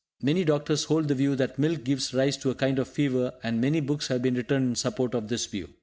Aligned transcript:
Many 0.23 0.43
doctors 0.45 0.85
hold 0.85 1.09
the 1.09 1.13
view 1.13 1.35
that 1.35 1.59
milk 1.59 1.83
gives 1.83 2.11
rise 2.11 2.35
to 2.37 2.49
a 2.49 2.55
kind 2.55 2.79
of 2.79 2.87
fever, 2.87 3.33
and 3.43 3.61
many 3.61 3.81
books 3.81 4.07
have 4.07 4.23
been 4.23 4.33
written 4.33 4.69
in 4.69 4.75
support 4.75 5.13
of 5.13 5.27
this 5.27 5.45
view. 5.45 5.69